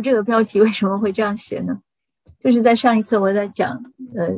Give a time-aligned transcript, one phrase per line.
[0.00, 1.80] 这个标题为什么会这样写呢？
[2.38, 3.82] 就是在上一次我在讲
[4.16, 4.30] 呃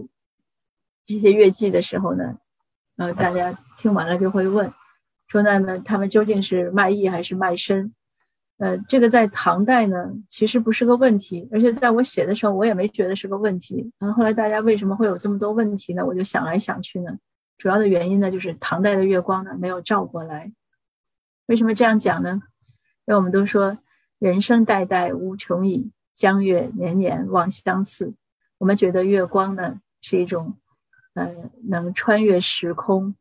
[1.04, 2.36] 这些乐伎的时候呢，
[2.96, 4.72] 呃，大家听完了就会问，
[5.28, 7.94] 说那么他们究竟是卖艺还是卖身？
[8.58, 13.92] 呃，这个在唐代呢，其实不是个问题，而且在我写的时候，我也没觉得是个问题。
[13.98, 16.06] 然后后来大家为什么会有这么多问题呢？
[16.06, 17.16] 我就想来想去呢，
[17.58, 20.52] 主要的原因呢，就是唐代的月光呢没有照过来。
[21.46, 22.42] 为什么这样讲呢？
[23.06, 23.76] 因为我们都说
[24.24, 28.14] 人生代代无穷已，江月年年望相似。
[28.56, 30.56] 我们觉得月光呢是一种，
[31.12, 33.16] 呃，能穿越时空，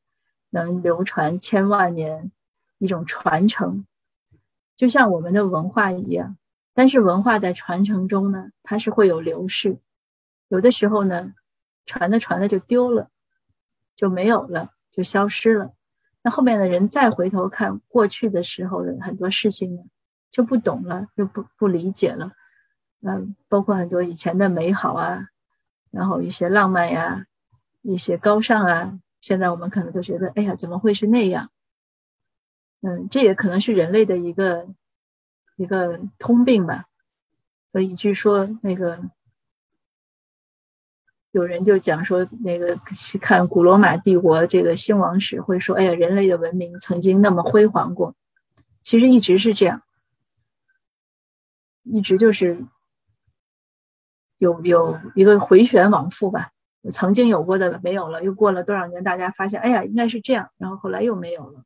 [0.49, 2.31] 能流传千万年，
[2.77, 3.85] 一种传承。
[4.77, 6.38] 就像我们的文化一样，
[6.73, 9.80] 但是文化在传承中呢，它是会有流逝，
[10.47, 11.33] 有的时候呢，
[11.85, 13.09] 传的传的就丢了，
[13.97, 15.73] 就没有了，就消失了。
[16.22, 19.83] 那后面的人再回头看过去的时候的很多事情呢，
[20.33, 22.31] 就不懂了，就不不理解了。
[23.03, 25.27] 嗯，包括很多以前的美好啊，
[25.91, 27.25] 然后一些浪漫呀，
[27.83, 31.52] 一些高尚啊，现在我们可能都觉得，哎呀，怎么会是那样？
[32.81, 34.67] 嗯，这也可能是人类的一个
[35.55, 36.86] 一个通病吧。
[37.71, 38.99] 所以据说那个
[41.31, 48.15] 有人就讲说，那个去看古罗马帝国这个兴亡史，会说：“哎呀，人类的文明曾经那么辉煌过。”
[48.83, 49.81] 其实一直是这样，
[51.84, 52.66] 一直就是
[54.38, 56.50] 有有一个回旋往复吧。
[56.92, 61.64] 曾经有过的没有了，又过了多少年，大家发现，哎呀，应该是这样，然后后来又没有了。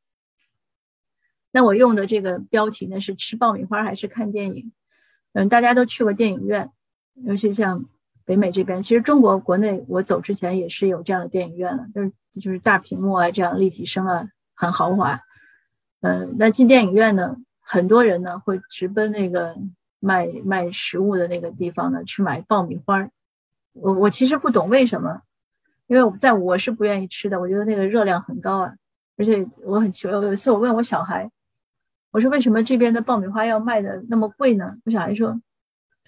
[1.51, 4.71] 那我用的这个标题呢是吃爆米花还是看电影？
[5.33, 6.71] 嗯，大家都去过电影院，
[7.15, 7.85] 尤其像
[8.25, 15.19] 北美这边，其实中国国内我走之前也是有这样的电影院的，就是就是大屏幕啊，这样立体声啊，很豪华。
[16.01, 19.57] 嗯，那进电影院呢，很多人呢会直奔那个
[19.99, 23.09] 卖卖食物的那个地方呢去买爆米花。
[23.73, 25.21] 我我其实不懂为什么，
[25.87, 28.75] 因为在我是不愿意吃的，我觉得那个热量很高啊，
[29.17, 31.29] 而且我很奇怪，有一次我问我小孩。
[32.11, 34.77] 我说为什么这边的爆米花要卖的那么贵呢？
[34.85, 35.39] 我小孩说：“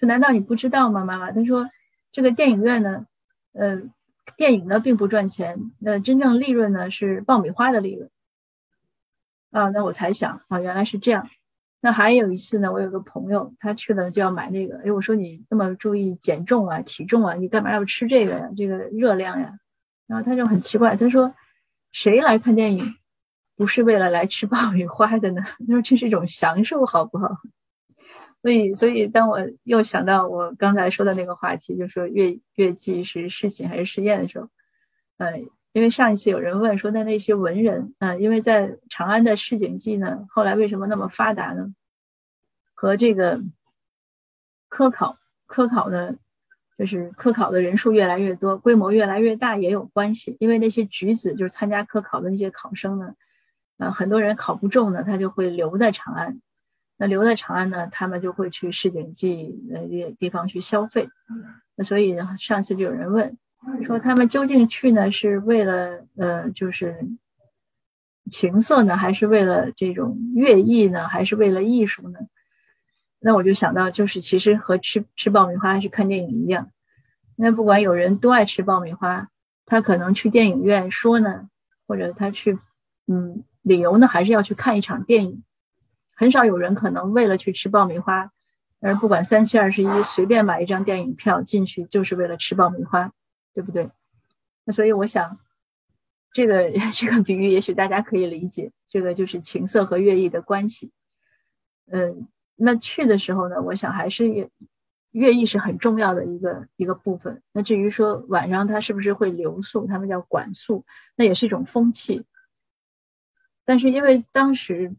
[0.00, 1.68] 说难道你不知道吗，妈妈？”他说
[2.10, 3.06] ：“这个电影院呢，
[3.52, 3.82] 呃，
[4.36, 8.10] 电影呢并不赚钱，那真正利润呢是爆米花的利润。”
[9.52, 11.28] 啊，那我才想啊，原来是这样。
[11.80, 18.50] 那还有一次呢，我有个朋友，他去了就要买那个，哎，我说你那么注意减重啊、体重啊，你干嘛要吃这个呀？
[18.56, 19.58] 这个热量呀？
[20.06, 21.34] 然后他就很奇怪，他说
[21.92, 22.94] ：“谁来看电影？”
[23.56, 25.42] 不是为了来吃爆米花的呢？
[25.66, 27.28] 他说这是一种享受，好不好？
[28.42, 34.48] 所以，所以当我又想到我刚才说的那个话题，就说乐乐伎是侍寝还是试验的时候，
[35.18, 41.72] 嗯，因为上一次有人问说，那那些文人，嗯，因为在长安的市井记呢，后来为什么那么发达呢？
[42.74, 43.40] 和这个
[44.68, 46.16] 科考科考呢，
[46.78, 50.36] 就是科考的人数越来越多，规模越来越大也有关系。
[50.40, 53.14] 因为那些举子，就是参加科考的那些考生呢。
[53.78, 56.40] 啊，很多人考不中呢，他就会留在长安。
[56.96, 61.08] 那留在长安呢，他们就会去市井记那些地方去消费。
[61.74, 63.38] 那所以上次就有人问，
[63.84, 66.96] 说他们究竟去呢，是为了呃，就是
[68.30, 72.18] 情色呢，还是为了这种乐艺呢，还是为了艺术呢？
[73.18, 76.70] 那我就想到，就是其实和吃吃爆米花还是看电影一样。
[77.36, 79.28] 那不管有人多爱吃爆米花，
[79.66, 81.48] 他可能去电影院说呢，
[81.86, 82.58] 或者他去，
[83.06, 83.44] 嗯。
[83.62, 85.44] 理由呢，还是要去看一场电影。
[86.16, 88.30] 很少有人可能为了去吃爆米花，
[88.80, 93.12] 而不管三七二十一，随便买一张电影票进去，就是为了吃爆米花，
[93.54, 93.90] 对不对？
[94.64, 95.38] 那所以我想，
[96.32, 100.92] 这个这个比喻也许大家可以理解，这个就是情色和乐意的关系。
[101.86, 104.50] 嗯，那去的时候呢，我想还是乐
[105.10, 107.42] 乐意是很重要的一个一个部分。
[107.52, 110.84] 那至于说晚上它是不是会留宿，他们叫管宿，
[111.16, 112.24] 那也是一种风气。
[113.64, 114.94] 但是因为当时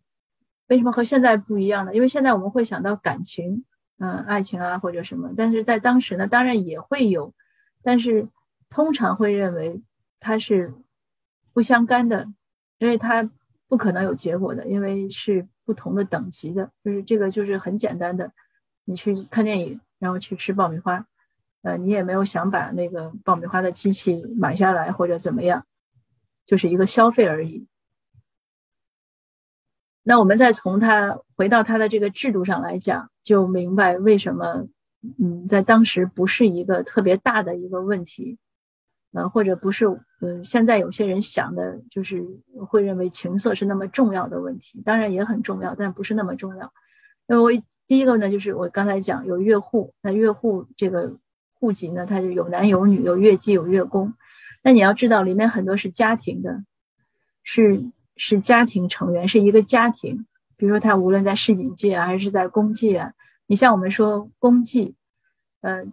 [0.67, 1.93] 为什么和现在不一样呢？
[1.95, 3.63] 因为现在我们会想到感情，
[3.99, 7.33] 嗯，爱情啊或者什么，但是在当时呢，当然也会有，
[7.83, 8.27] 但是
[8.71, 9.83] 通常会认为
[10.19, 10.73] 它是
[11.53, 12.27] 不相干的，
[12.79, 13.29] 因为它
[13.67, 16.71] 不可能有结果的，因为是不同的等级的。
[16.83, 18.31] 就是这个就是很简单的，
[18.85, 21.05] 你去看电影，然后去吃爆米花，
[21.63, 25.65] 呃，你也没有想把那个爆米花的机器买下来或者怎么样，
[26.45, 27.67] 就是一个消费而已。
[30.03, 34.67] 那我们再从他回到他的这个制度上来讲，就明白为什么，
[35.19, 38.39] 嗯，在当时不是一个特别大的一个问题，
[39.13, 39.85] 呃，或者不是，
[40.21, 42.25] 嗯，现在有些人想的就是
[42.67, 46.71] 会认为情色是那么重要的问题，当然也很重要，但不是那么重要。
[47.27, 47.51] 那我
[47.87, 51.17] 第一个呢，就是我刚才讲有乐户，那乐户这个
[51.53, 54.13] 户籍呢，它就有男有女，有乐伎有乐工。
[54.63, 56.63] 那你要知道，里面很多是家庭的，
[57.43, 57.83] 是
[58.15, 60.25] 是家庭成员，是一个家庭。
[60.55, 63.11] 比如说，他无论在市井界啊，还是在公祭啊，
[63.47, 64.95] 你像我们说公祭，
[65.61, 65.83] 呃，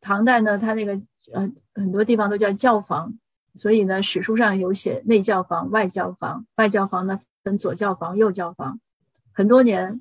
[0.00, 1.00] 唐代呢，他那个
[1.32, 3.18] 呃很多地方都叫教坊，
[3.54, 6.46] 所以呢，史书上有写内教坊、外教坊。
[6.56, 8.80] 外教坊呢分左教坊、右教坊。
[9.32, 10.00] 很多年，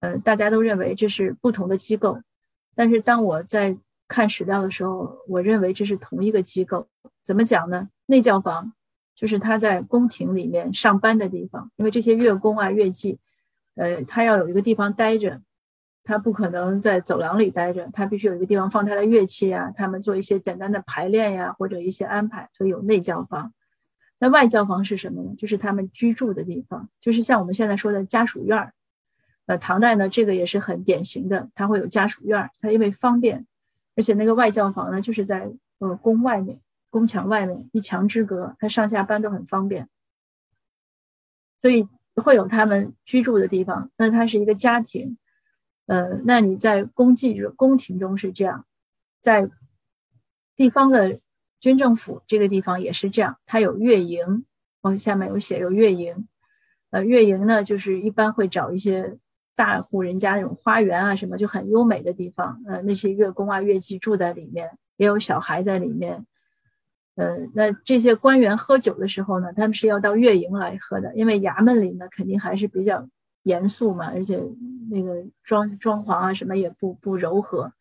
[0.00, 2.20] 呃，大家都认为这是不同的机构，
[2.74, 3.76] 但是当我在
[4.08, 6.88] 看史料的时候，我认为这是同一个机构。
[7.22, 7.88] 怎么讲呢？
[8.06, 8.74] 内教坊
[9.14, 13.18] 就是他在宫廷里面上班的地方，因为这些乐工啊、乐伎，
[13.76, 15.40] 呃，他要有一个地方待着，
[16.04, 23.52] 他不可能在走廊里待着，他必须有一个地方放他的乐器啊，他们做一些简单的排练呀，或者一些安排，所以有内教房。
[24.18, 25.34] 那外教房是什么呢？
[25.36, 28.72] 就是他们居住的地方，就是像我们现在说的家属院儿。
[29.46, 33.46] 呃，唐代呢，这个也是很典型的，它会有家属院儿，它因为方便，
[33.96, 36.60] 而且那个外教房呢，就是在呃宫外面。
[36.90, 39.88] 宫墙外面一墙之隔，他上下班都很方便，
[41.60, 43.90] 所以会有他们居住的地方。
[43.96, 45.18] 那它是一个家庭，
[45.86, 48.64] 呃，那你在宫妓宫廷中是这样，
[49.20, 49.50] 在
[50.56, 51.20] 地方的
[51.60, 54.44] 军政府这个地方也是这样，它有乐营，
[54.82, 56.26] 哦，下面有写有乐营，
[56.90, 59.18] 呃，乐营呢就是一般会找一些
[59.54, 66.26] 大户人家那种花园啊什么就很优美的地方，呃，那些乐工啊乐伎住在里面，也有小孩在里面。
[67.16, 73.08] 呃，那这些官员喝酒的时候呢，他们是要到乐营来喝的，因为衙门里呢肯定还是比较
[73.44, 74.42] 严肃嘛，而且
[74.94, 77.72] 那个装装潢啊什么也不不柔和，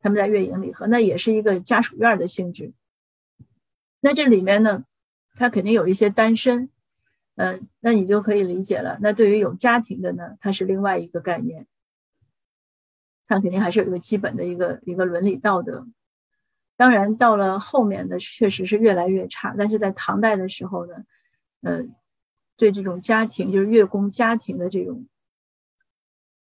[0.00, 2.72] 他们在月影里喝，那也是一个家属院的性质。
[4.00, 4.84] 那这里面呢，
[5.34, 6.70] 他肯定有一些单身，
[7.36, 8.98] 嗯，那你就可以理解了。
[9.00, 11.66] 那对于有家庭的呢，它是另外一个概念，
[13.26, 15.86] 他肯定还是有一个基本的一个一个伦理道德。
[16.76, 19.54] 当然，到了后面的，确实是越来越差。
[19.56, 20.94] 但是在唐代的时候呢，
[21.60, 21.84] 呃，
[22.56, 25.06] 对这种家庭，就是乐工家庭的这种，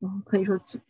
[0.02, 0.82] 嗯，可以说尊，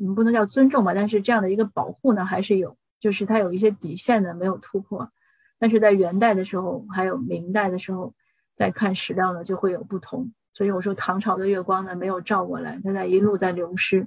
[0.00, 5.10] 嗯，不能叫尊重吧，但是这样的一个保护呢，还是有，就是它有一些底线的没有突破。
[5.58, 8.14] 但是在元代的时候，还有明代的时候，
[8.54, 10.32] 再看史料呢，就会有不同。
[10.52, 14.06] 所以我说，唐朝的月光呢，没有照过来，它在一路在流失。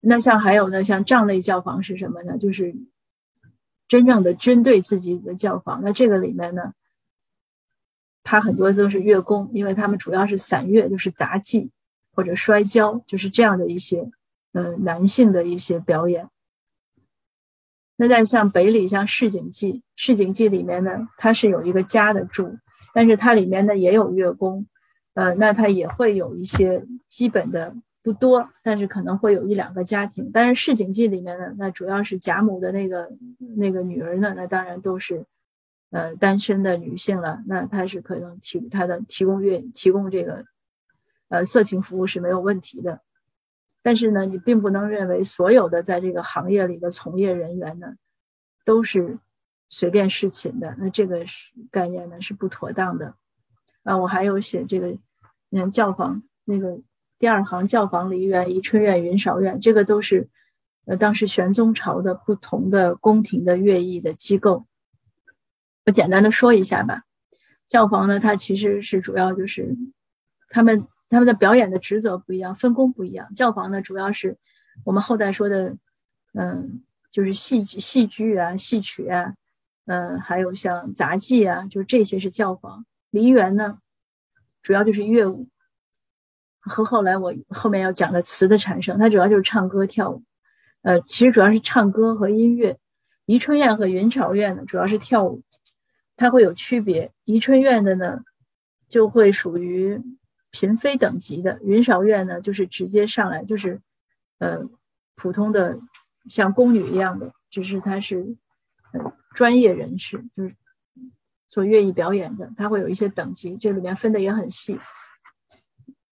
[0.00, 2.38] 那像还有呢，像帐内教坊是什么呢？
[2.38, 2.74] 就是。
[3.88, 6.72] 真正的针对自己的教坊，那这个里面呢，
[8.22, 11.70] 它很多都是乐工，因为他们主要是散乐，就是杂技
[12.12, 14.10] 或者摔跤，就是这样的一些，
[14.52, 16.28] 嗯，男性的一些表演。
[17.96, 22.58] 那在像北里，像市井记，市井记里面呢，它是有一个家的住，
[22.94, 24.66] 但是它里面呢也有乐工，
[25.14, 27.74] 呃，那它也会有一些基本的。
[28.04, 30.32] 不多，但是可能会有一两个家庭。
[30.34, 33.08] 但是市井记里面呢，那主要是贾母的那个
[33.56, 35.24] 那个女儿呢，那当然都是
[35.92, 37.44] 呃单身的女性了。
[37.46, 40.44] 那她是可能提她的提供乐提供这个
[41.32, 43.00] 呃色情服务是没有问题的。
[43.82, 47.94] 但是呢，你并不能认为所有的在这个行业里的从业人员呢
[48.64, 49.18] 都是
[49.68, 50.76] 随便侍寝的。
[50.78, 53.14] 那这个是概念呢是不妥当的。
[53.82, 54.96] 啊，我还有写这个，
[55.48, 56.80] 你看教坊那个。
[57.18, 60.28] 第二行教坊、梨园、宜春院、云韶院，这个都是
[60.86, 64.66] 呃当时玄宗朝的不同的宫廷的乐艺的机构。
[65.86, 67.04] 我简单的说一下吧。
[67.68, 69.76] 教坊呢，它其实是主要就是
[70.48, 73.32] 他们他们的表演的职责不一样，分工不一样。
[73.34, 74.38] 教坊呢，主要是
[74.82, 75.76] 我们后代说的，
[76.32, 79.34] 嗯，就是戏戏剧啊、戏曲啊，
[79.84, 82.86] 嗯，还有像杂技啊，就是这些是教坊。
[83.10, 83.78] 梨园呢，
[84.62, 85.46] 主要就是乐舞。
[86.64, 90.22] 和后来我后面要讲的词的产生，它主要就是唱歌跳舞，
[90.80, 92.78] 呃，其实主要是唱歌和音乐。
[93.26, 95.42] 宜春院和云朝院呢，主要是跳舞，
[96.16, 97.12] 它会有区别。
[97.24, 98.20] 宜春院的呢，
[98.88, 100.00] 就会属于
[100.52, 103.80] 嫔妃等级的；云韶院呢，就是直接上来就是，
[104.38, 104.68] 呃，
[105.16, 105.80] 普通的
[106.28, 108.36] 像宫女一样的，只是她是，
[108.92, 110.54] 呃，专业人士，就是
[111.48, 114.78] 做乐艺表演的，它会有一些等级，这里面分的也很细。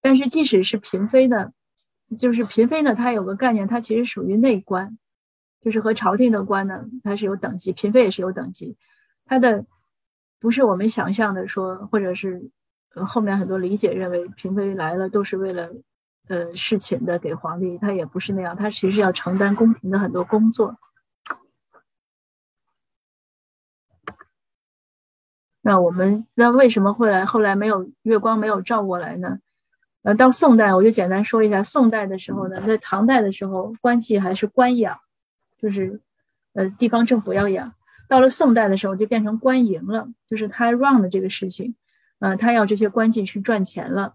[0.01, 1.53] 但是，即使是嫔妃呢，
[2.19, 4.99] 就是嫔妃呢，她有个概念，她其实属于内官，
[5.61, 8.79] 就是和朝廷的官呢，它是有等级，嫔妃也是有等级。
[9.27, 9.67] 她的
[10.39, 12.51] 不是我们想象的说，或者是
[13.07, 15.71] 后面很多理解认为嫔妃来了都是为了
[16.29, 20.77] 呃侍寝的给皇帝，他也不是那样，他其实要承担宫廷的很多工作。
[25.63, 29.39] 那我们那为什么会来后来没有月光没有照过来呢？
[30.03, 34.99] 呃，到宋代我就简单说一下，宋代的时候呢，在唐代的时候，官妓还是官养，
[35.59, 36.01] 就是
[36.55, 37.75] 呃地方政府要养。
[38.09, 41.77] 到了宋代的时候，就变成官营了，就是他 run 的这个事情，
[42.21, 44.15] 呃，他要这些官妓去赚钱了。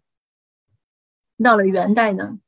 [1.44, 2.40] 到了元代呢，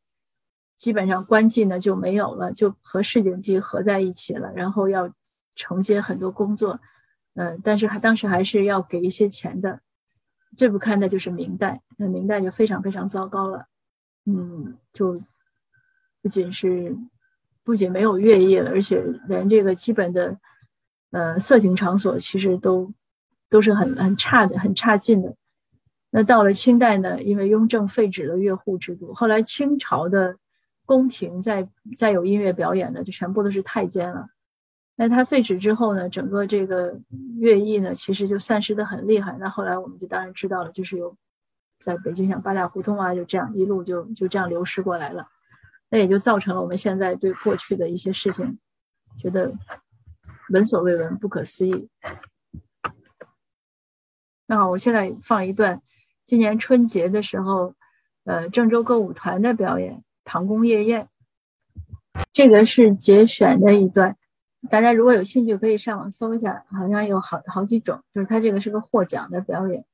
[0.77, 5.13] 基本上官妓呢就没有了，就和市井妓合在一起了，然后要
[5.55, 6.79] 承接很多工作，
[7.35, 9.81] 嗯，但是还当时还是要给一些钱的。
[10.55, 13.65] 最不堪的就是明代，那明代就非常非常糟糕了，
[14.25, 15.21] 嗯，就
[16.21, 16.95] 不仅是
[17.63, 20.39] 不仅没有乐艺了，而且连这个基本的。
[21.11, 22.93] 呃，色情场所其实都
[23.49, 25.33] 都是很很差的，很差劲的。
[26.09, 30.37] 那到了清代呢，因为雍正废止了乐户制度，后来清朝的
[30.85, 34.27] 宫廷再再有音乐表演的，就全部都是太监了。
[34.95, 36.99] 那他废止之后呢，整个这个
[37.37, 39.37] 乐艺呢，其实就散失的很厉害。
[39.39, 41.15] 那后来我们就当然知道了，就是有
[41.79, 45.27] 在北京像八大胡同啊，就这样一路就就这样流失过来了。
[45.89, 48.57] 那也就造成了我们现在对过去的一些事情
[49.19, 49.53] 觉得。
[50.49, 51.89] 闻所未闻，不可思议。
[54.45, 55.81] 那好，我现在放一段
[56.27, 57.74] 今年春节的时候，
[58.25, 59.93] 呃，郑州歌舞团的表演
[60.25, 61.03] 《唐宫夜宴》。
[62.34, 64.17] 这个是节选的一段，
[64.69, 68.03] 大家如果有兴趣，可以上网搜一下，好像有好好几种。
[68.13, 69.86] 就是他这个是个获奖的表演，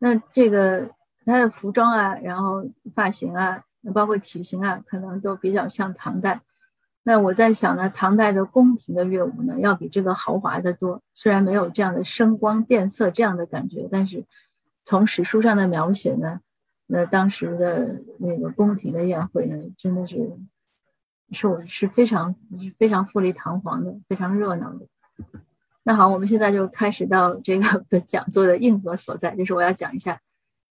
[0.00, 0.90] 那这个
[1.24, 3.62] 他的服装啊，然后发型啊，
[3.94, 6.40] 包括体型啊，可能都比较像唐代。
[7.04, 11.00] 那我在想呢，唐代的宫廷的乐舞呢，要比这个豪华的多。
[11.14, 14.24] 虽然没有这样的声光电色这样的感觉，但是
[14.86, 16.38] 从史书上的描写呢，
[16.86, 20.30] 那当时的那个宫廷的宴会呢，真的是
[21.32, 22.36] 是我是非常
[22.78, 24.86] 非常富丽堂皇的，非常热闹的。
[25.82, 30.20] 那好，我们现在就开始到这个讲座的硬核所在，就是我要讲一下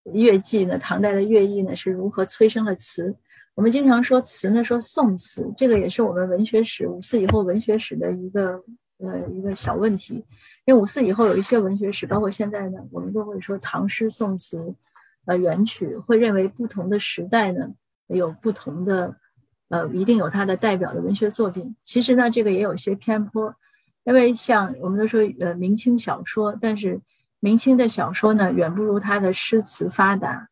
[0.04, 3.14] 乐伎呢，唐代的乐艺呢是如何催生了词。
[3.54, 8.64] 我们经常说词呢，说宋词，这个也是我们文学史五四以后文学史的一个
[8.98, 10.24] 呃一个小问题。
[10.64, 14.74] 因为五四以后有一些文学史，包括现在呢，我们都会说唐诗宋词，
[15.26, 17.74] 呃元曲，会认为不同的时代呢
[18.06, 19.16] 有不同的
[19.68, 21.76] 呃一定有它的代表的文学作品。
[21.84, 23.54] 其实呢，这个也有些偏颇，
[24.04, 27.00] 因为像我们都说呃明清小说，但是
[27.40, 30.48] 明清的小说呢远不如他的诗词发达，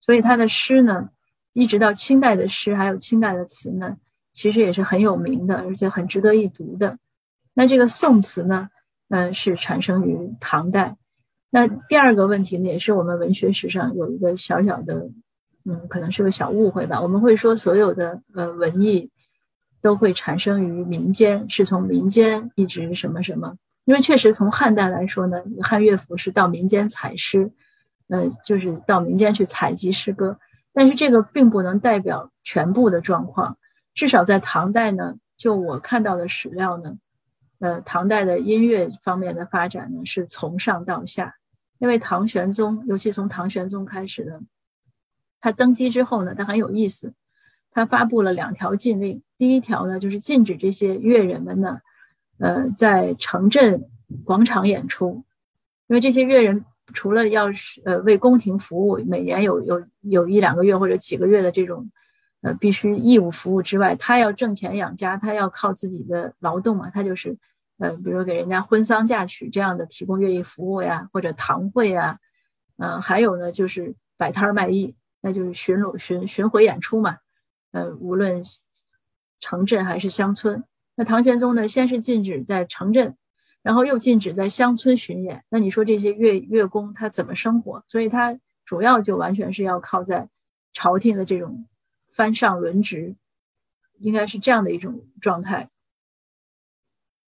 [0.00, 1.10] 所以他的诗呢。
[1.52, 3.96] 一直到清代的诗，还有清代的词呢，
[4.32, 6.96] 其实也是很有名的，而且很值得一读的。
[7.54, 8.68] 那这个宋词呢，
[9.08, 10.96] 嗯，是产生于唐代。
[11.50, 15.10] 那第二个问题呢，也是我们文学史上有一个小小的，
[15.64, 17.00] 嗯，可能是个小误会吧。
[17.00, 19.10] 我们会说所有的呃文艺
[19.82, 23.56] 都会产生于民间，是从民间一直什么什么。
[23.84, 27.50] 因为确实从汉代来说呢，汉乐府是到民间采诗，
[28.08, 30.38] 嗯，就是到民间去采集诗歌。
[30.72, 33.58] 但是这个并不能代表全部的状况，
[33.92, 36.94] 至少在唐代呢，就我看到的史料呢，
[37.60, 41.36] 呃，唐代的音乐方面的发展呢是从上到下，
[41.78, 44.40] 因为唐玄宗，尤其从唐玄宗开始呢，
[45.40, 47.14] 他登基之后呢，他很有意思，
[47.70, 51.80] 他发布了两条禁令，第一条呢就是禁止这些乐人们呢，
[52.38, 53.88] 呃，在城镇
[54.24, 55.24] 广场演出，
[55.86, 56.64] 因为这些乐人。
[56.92, 61.88] 除了要是呃为宫廷服务，每年有有有一两个月或者几个月的这种，
[62.42, 67.36] 呃必须义务服务之外，他要挣钱养家，他要靠自己的劳动嘛，他就是，
[67.78, 72.18] 呃比如给人家婚丧嫁娶这样的提供乐艺服务呀，或者堂会呀，
[72.76, 77.18] 嗯还有呢就是摆摊卖艺，那就是巡逻巡巡回演出嘛，
[77.72, 78.42] 呃无论
[79.38, 83.16] 城镇还是乡村，那唐玄宗呢先是禁止在城镇。
[83.62, 87.84] 然后又禁止在乡村巡演，那你说这些乐乐工他怎么生活？
[87.88, 90.30] 所以他主要就完全是要靠在
[90.72, 91.66] 朝廷的这种
[92.20, 93.16] 翻上轮值，
[93.98, 95.70] 应该是这样的一种状态。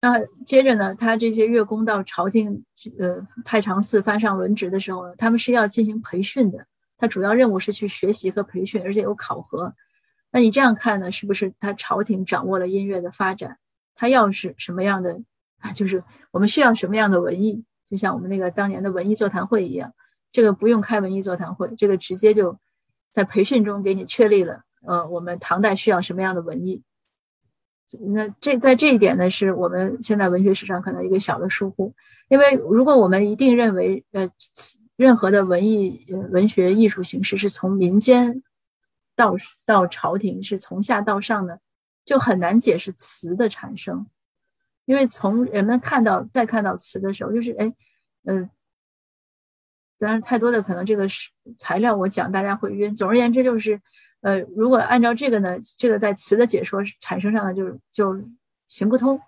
[0.00, 2.64] 那接着呢，他这些乐工到朝廷
[2.98, 6.66] 呃太常寺翻上轮值的时候呢，他们是要进行培训的，
[6.96, 9.74] 他主要任务是去学习和培训，而且有考核。
[10.30, 13.58] 那你这样看呢，是不是他朝廷掌握了音乐的发展？
[13.94, 15.20] 他要是什么样的？
[15.76, 19.92] 就是我们需要什么样的文艺，就像我们那个当年的文艺座谈会一样，
[20.32, 22.58] 这个不用开文艺座谈会，这个直接就
[23.12, 24.62] 在培训中给你确立了。
[24.86, 26.82] 呃，我们唐代需要什么样的文艺？
[28.14, 31.94] 那这在这一点呢，是我们现在文学史上可能一个小的疏忽。
[32.28, 34.30] 因为如果我们一定认为，呃，
[34.96, 38.42] 任何的文艺文学艺术形式是从民间
[39.16, 41.60] 到到朝廷，是从下到上的，
[42.04, 44.06] 就很难解释词的产生。
[44.84, 47.74] 因为从人们看到再看到词的时候，就是哎，
[48.24, 48.50] 嗯，
[49.98, 52.94] 当然太多的可能这个是材料我讲大家会晕。
[52.94, 53.80] 总而言之就是，
[54.20, 58.20] 呃，如果按照这个呢，这个在词的解说产生上呢，就就
[58.66, 59.20] 行不通。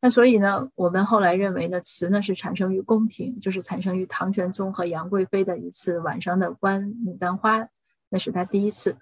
[0.00, 7.68] 那所以呢，我们后来认为呢，词呢是产生于宫廷，就是产生于唐玄宗和杨贵妃的一次晚上的观牡丹花，
[8.08, 8.96] 那是他第一次。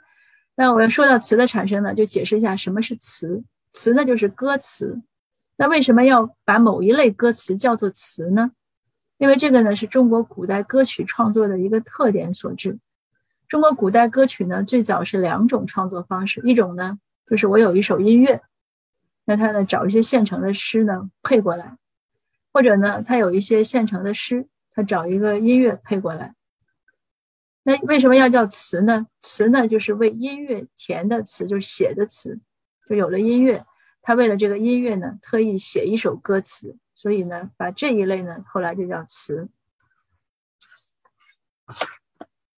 [0.55, 3.45] 那我要说到词的产生呢，就解释一下什么是词。
[3.73, 5.03] 词呢就是歌词。
[5.59, 8.51] 那为什么要把某一类歌词叫做词呢？
[9.19, 12.79] 因为这个呢是中国古代歌曲创作的一个特点所致。
[13.49, 16.99] 中国古代歌曲呢最早是两种创作方式，一种呢
[17.29, 18.43] 就是我有一首音乐。
[19.25, 21.77] 那他呢，找一些现成的诗呢配过来，
[22.53, 26.35] 或者呢，他有一些现成的诗，他找一个音乐配过来。
[27.65, 29.09] 那为什么要叫词呢？
[29.21, 32.39] 词呢，就是为音乐填的词，就是写的词，
[32.89, 33.67] 就有了音乐，
[34.01, 39.49] 他为了这个音乐呢，特意写一首歌词，所以呢，把这一类呢，后来就叫词。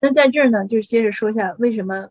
[0.00, 2.08] 那在这儿呢，就是接着说一下为什么。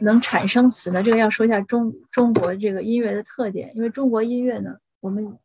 [0.00, 1.02] 能产生词呢？
[1.02, 5.38] 这个要说一下中中国这个音乐的特点，因为中国音乐呢，我们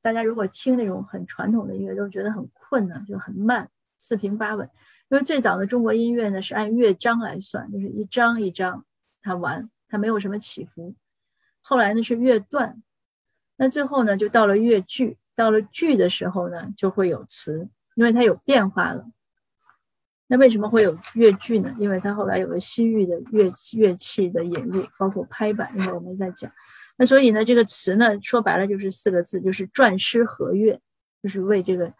[0.00, 4.70] 大家如果听那种很传统的音乐，都觉得很困难，就很慢，四平八稳。
[5.08, 8.84] 因为最早的中国音乐呢是按乐章来算，就是一章一章
[9.20, 10.94] 它完，它没有什么起伏。
[11.60, 12.80] 后来呢是乐段，
[13.56, 19.10] 那最后呢就到了乐句，到了句的时候呢就会有词，因为它有变化了。
[20.32, 21.76] 那为什么会有乐句呢？
[21.78, 26.50] 因为它后来有了西域的乐器乐器的引入，包括拍板，一会儿我们再讲。
[26.96, 30.80] 那所以呢，这个词呢，说白了就是四个字，就是篆诗和乐，
[31.22, 31.92] 就是为这个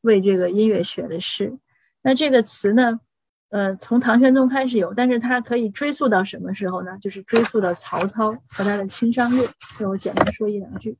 [0.00, 1.56] 为这个音乐写的诗。
[2.02, 2.98] 那这个词呢，
[3.50, 6.98] 呃，从唐玄宗开始有，但是它可以追溯到什么时候呢？
[7.00, 9.44] 就是追溯到曹操和他的《青商乐》。
[9.78, 10.98] 那我简单说一两句。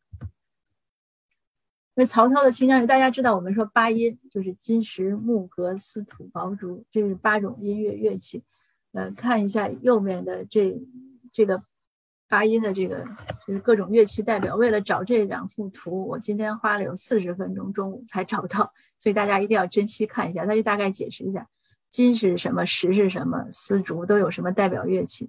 [1.99, 8.45] 因为曹操的清商乐，大家知道，我们说八音就是金石木革丝土毛竹，这是八种音乐乐器。
[8.93, 10.81] 呃，看一下右面的这
[11.33, 11.61] 这个
[12.29, 13.05] 八音的这个
[13.45, 14.55] 就是各种乐器代表。
[14.55, 20.47] 为了找这两幅图，我今天花了有四十分钟，中午才找到，所以大家一定要珍惜看一下。
[20.47, 21.49] 他就大概解释一下，
[21.91, 25.29] 金是什么，石是什么，丝竹都有什么代表乐器。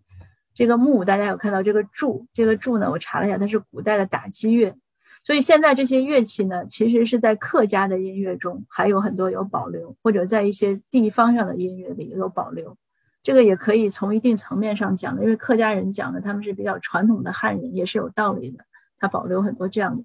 [0.53, 4.75] 这个木，大家有看到这个柱，这个柱呢，我查了一下，它是古代的打击乐。
[5.23, 12.75] 所以现在这些乐器呢，其实是在客家的音乐中还有很多有保留，或者在一些地方上的音乐里有保留。
[13.21, 18.65] 这个也可以从一定层面上讲的，因为客家人讲的他们是比较传统的汉人，也是有道理的。
[18.97, 20.03] 他保留很多这样的，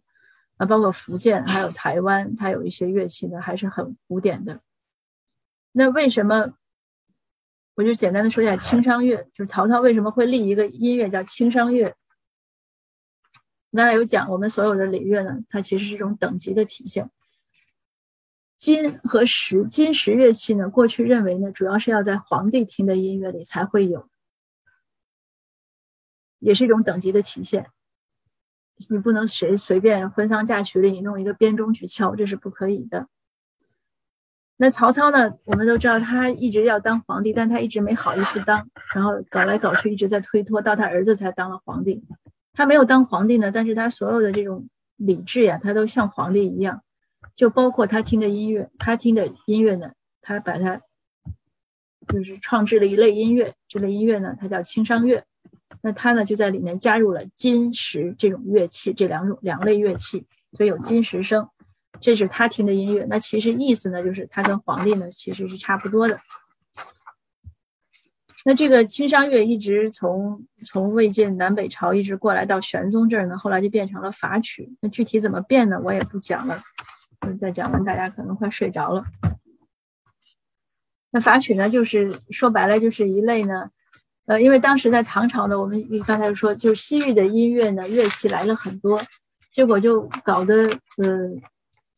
[0.56, 4.60] 啊，包括福建还有台湾，它有一些乐器呢还是很古典的。
[5.72, 6.54] 那为什么？
[7.76, 11.92] 我就简单的说一下清商乐，就是曹操为什么会立一个音乐叫清商乐？
[13.76, 17.10] 刚才有讲，我们所有的礼乐呢，它其实是一种等级的体现。
[18.56, 24.08] 金和石，金石乐器呢，过去认为呢，主要是要在皇帝听的音乐里才会有，
[26.38, 27.66] 也是一种等级的体现。
[28.88, 33.08] 你不能谁随便婚丧嫁娶里你弄一个编钟去敲，这是不可以的。
[34.56, 42.04] 那曹操呢，我们都知道他一直要当皇帝，但他一直没好意思当，然后搞来搞去一直在推脱，到他儿子才当了皇帝。
[42.54, 46.82] 他没有当皇帝呢，但是他所有的这种礼制呀，他都像皇帝一样，
[47.34, 49.90] 就包括他听的音乐，他听的音乐呢，
[50.22, 50.80] 他把它
[52.06, 55.24] 就是创制了一类音乐，这类音乐呢，它叫清商乐，
[55.82, 61.48] 那他呢就在里面加入了金石这种乐器，这两种两类乐器，所以有金石声，
[62.00, 63.04] 这是他听的音乐。
[63.08, 66.20] 那其实意思呢，就是他跟皇帝呢其实是差不多的。
[68.46, 74.76] 那这个清商乐一直从从魏晋南北朝一直过来到玄宗这儿呢，后来就变成了法曲。
[74.80, 75.80] 那具体怎么变呢？
[75.82, 76.62] 我也不讲了，
[77.38, 79.02] 再讲完大家可能快睡着了。
[81.10, 83.70] 那法曲呢，就是说白了就是一类呢，
[84.26, 89.00] 呃，因为当时在唐朝呢，我们刚才说就是西域的音乐呢，乐器来了很多，
[89.52, 91.30] 结果就搞得呃，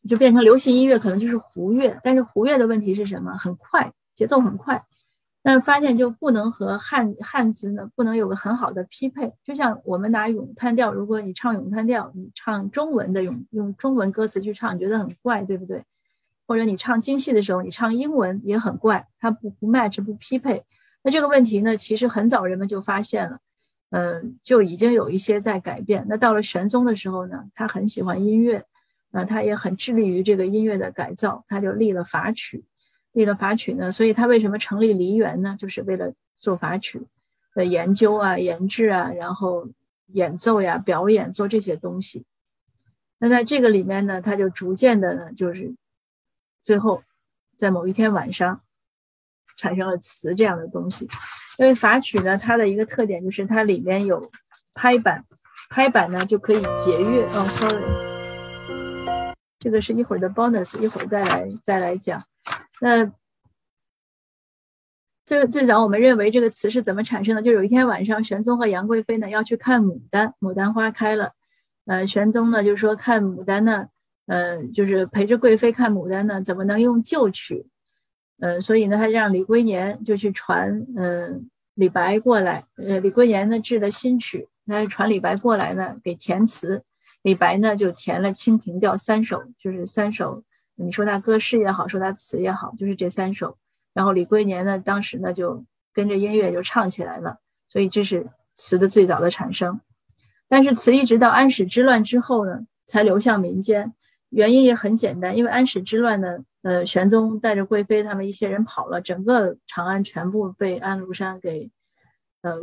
[0.09, 1.99] 就变成流行音乐，可能就是胡乐。
[2.05, 3.37] 但是胡乐的问题是什么？
[3.37, 4.85] 很快，节奏很快。
[5.47, 9.33] 但发现就不能和汉汉字呢，不能有个很好的匹配。
[9.45, 15.85] 就像我们拿咏叹调，如果你唱咏叹调，你唱中文的咏用中文歌词去唱，你觉得很怪，对不对？
[16.49, 20.65] 或者你唱京戏的时候，你唱英文也很怪，它不不 match 不匹配。
[21.05, 23.39] 那这个问题呢，其实很早人们就发现了，
[23.91, 26.05] 嗯，就已经有一些在改变。
[26.09, 28.65] 那到了玄宗的时候呢，他很喜欢音乐，
[29.13, 32.65] 啊，他也很致力于这个音乐的改造，他就立了法曲。
[33.17, 35.57] 立了法曲呢，所以他为什么成立梨园呢？
[35.59, 37.01] 就是为了做法曲
[37.55, 39.67] 的研究啊、研制啊，然后
[40.09, 42.27] 演奏呀、表演做这些东西。
[43.19, 45.75] 那在这个里面呢，他就逐渐的呢，就是
[46.63, 47.03] 最后
[47.57, 48.61] 在某一天晚上，
[49.57, 51.09] 产生了词这样的东西。
[51.59, 54.31] 因为法曲呢，它的一个特点就是它里面有
[54.75, 55.25] 拍板，
[55.71, 57.25] 拍板呢就可以节乐。
[57.33, 57.83] 哦，sorry，
[59.59, 62.23] 这个是一会儿的 bonus，一会儿再来再来讲。
[62.81, 63.13] 那
[65.25, 67.43] 最最早我们认为这个词是怎么产生的？
[67.43, 71.33] 就有一天晚上，玄宗和杨贵妃呢要去看牡丹，牡丹花开了。
[71.87, 73.89] 呃，玄宗呢就说看牡丹呢，
[74.27, 77.67] 呃，就是陪着贵妃看牡丹呢，怎么能用旧曲？
[78.39, 82.67] 呃，所以呢，他让李龟年就去传，嗯，李白过来。
[82.77, 86.85] 呃，李龟年呢制了新曲，他传李白过来呢，给填词。
[87.23, 90.45] 李白呢就填了《清平调》三首，就是三首。
[90.77, 93.59] 你说他歌诗也好，说他词也好，就是这三首。
[93.93, 97.39] 然后李龟年呢，当时呢就跟着音乐就唱起来了。
[97.69, 99.81] 所以这是词的最早的产生。
[100.49, 103.93] 但是词一直到安史之乱之后呢，才流向民间。
[104.29, 106.39] 原因也很简单，因为安史之乱呢。
[106.63, 111.71] 呃，玄宗带着贵妃他们一些人跑了，整个长安全部被安禄山给
[112.43, 112.57] 呃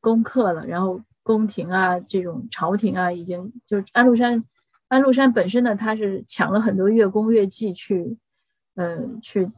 [0.00, 0.64] 攻克了。
[0.64, 4.44] 然后宫廷啊，这种朝廷啊，已经就是安禄山，
[4.92, 8.18] 安禄山本身呢，他是抢了很多乐工乐伎去，
[8.74, 9.50] 呃，去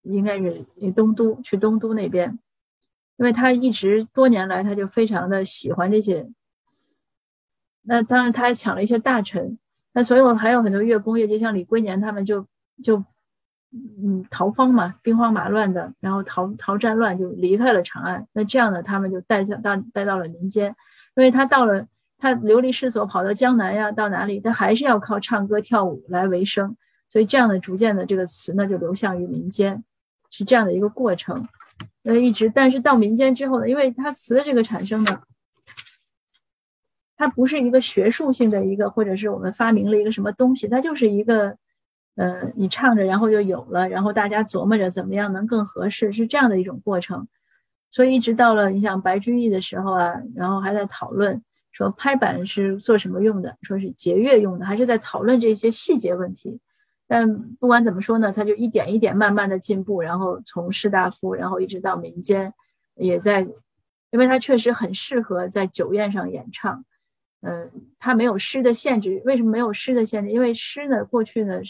[0.00, 0.64] 应该是
[0.96, 2.38] 东都，去东都那边，
[3.18, 6.26] 因为他一直多年来他就非常的喜欢这些。
[7.82, 9.58] 那当然，他还抢了一些大臣。
[9.92, 12.46] 那所以，我还有很多乐工乐伎，像李龟年他们就
[12.82, 13.04] 就
[13.72, 18.26] 嗯逃荒嘛，兵荒马乱的，然后逃逃战乱就离开了长安。
[18.32, 20.74] 那这样呢，他们就带到带到了民间，
[21.14, 21.86] 因为他到了
[22.22, 26.76] 他流离失所，跑到江南呀，到哪里他还是要靠唱歌跳舞来为生。
[27.08, 29.82] 所以这样的逐渐的这个词呢，就流向于民间，
[30.30, 31.48] 是这样的一个过程。
[32.02, 35.20] 那，一直但是到民间之后呢，因为它词的这个产生呢。
[37.16, 41.56] 它不是一个学术性的一个，或者是我们发明了一个什么东西，它就是一个，
[42.14, 47.26] 呃，你唱着，然后就有了，然后大家琢磨着怎么样能更合适，是这样的一种过程。
[47.90, 56.60] 所以一直到了你像白居易的时候啊，然后还在讨论说拍板是做什么用的，说是节乐用的，还是在讨论这些细节问题。
[57.08, 62.54] 但不管怎么说呢，他就一点一点慢慢的进步，然后从士大夫，然后一直到民间，
[62.94, 63.40] 也在，
[64.10, 66.84] 因为他确实很适合在酒宴上演唱。
[67.40, 69.20] 嗯，他没有诗的限制。
[69.24, 70.30] 为什么没有诗的限制？
[70.30, 71.60] 因为诗呢，过去呢，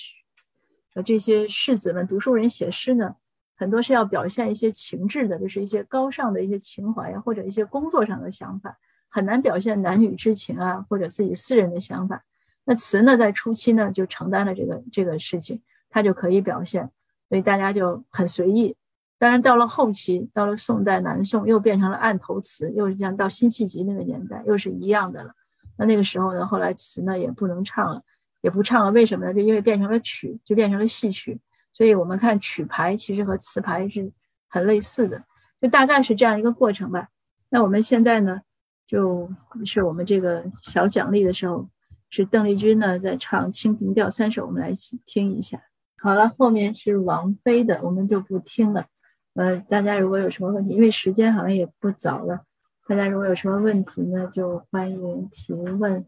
[0.94, 3.16] 呃，这些士子们、读书人写诗呢，
[3.56, 8.76] 很多是要表现一些情志的，就是一些高尚的一些情怀呀，或者一些工作上的想法，
[9.12, 12.24] 很难表现男女之情啊，或者自己私人的想法。
[12.64, 16.90] 那词呢，在初期呢，就承担了这个这个事情，它就可以表现，
[17.28, 18.74] 所以大家就很随意。
[19.18, 25.34] 当然，到了后期，到了宋代、南宋，又变成了案头词，又是像到辛弃疾那个年代，又是一样的了。
[25.76, 28.02] 那那个时候呢，后来词呢也不能唱了，
[28.40, 28.90] 也不唱了。
[28.90, 29.34] 为什么呢？
[29.34, 31.38] 就因为变成了曲，就变成了戏曲。
[31.72, 34.10] 所以我们看曲牌其实和词牌是
[34.48, 35.22] 很类似的，
[35.60, 37.08] 就大概是这样一个过程吧。
[37.48, 38.40] 那我们现在呢，
[38.86, 39.30] 就
[39.64, 41.68] 是我们这个小奖励的时候，
[42.10, 44.72] 是邓丽君呢在唱《清平调》三首，我们来
[45.06, 45.62] 听一下。
[45.98, 48.86] 好了，后面是王菲的，我们就不听了。
[49.34, 52.40] 呃，大家如果有什么问题，因为时间好像也不早了。
[52.86, 56.04] 大家如果有什么问题呢，就欢迎提问。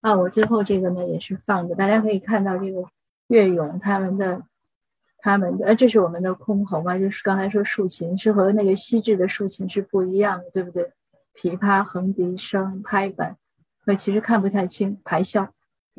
[0.00, 2.84] 啊，我最后这个呢也是放着，大家可以看到这个
[3.26, 4.42] 乐咏他们的
[5.18, 10.90] 他们的，呃，这是我们的箜篌嘛，就是刚才说竖琴是和那个西制的竖琴是不一样的，对不对？
[11.34, 13.36] 琵琶、横笛声、拍板，
[13.86, 15.48] 我其实看不太清排箫。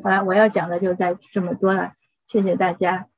[0.01, 1.93] 好了，我要讲的就在这么多了，
[2.25, 3.10] 谢谢大家。